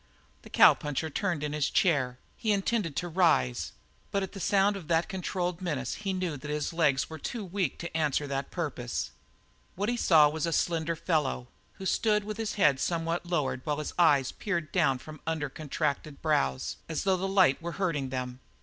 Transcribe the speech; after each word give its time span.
The 0.41 0.49
cowpuncher 0.49 1.11
turned 1.11 1.43
in 1.43 1.53
his 1.53 1.69
chair. 1.69 2.17
He 2.35 2.49
had 2.49 2.55
intended 2.61 2.95
to 2.95 3.07
rise, 3.07 3.71
but 4.09 4.23
at 4.23 4.31
the 4.31 4.39
sound 4.39 4.75
of 4.75 4.87
that 4.87 5.07
controlled 5.07 5.61
menace 5.61 5.93
he 5.93 6.11
knew 6.11 6.37
that 6.37 6.49
his 6.49 6.73
legs 6.73 7.07
were 7.07 7.19
too 7.19 7.45
weak 7.45 7.77
to 7.77 7.95
answer 7.95 8.25
that 8.25 8.49
purpose. 8.49 9.11
What 9.75 9.89
he 9.89 9.97
saw 9.97 10.27
was 10.27 10.47
a 10.47 10.53
slender 10.53 10.95
fellow, 10.95 11.49
who 11.73 11.85
stood 11.85 12.23
with 12.23 12.37
his 12.37 12.55
head 12.55 12.79
somewhat 12.79 13.27
lowered 13.27 13.61
while 13.63 13.77
his 13.77 13.93
eyes 13.99 14.31
peered 14.31 14.71
down 14.71 14.97
from 14.97 15.21
under 15.27 15.49
contracted 15.49 16.19
brows, 16.23 16.77
as 16.89 17.03
though 17.03 17.17
the 17.17 17.27
light 17.27 17.61
were 17.61 17.73
hurting 17.73 18.09
them. 18.09 18.39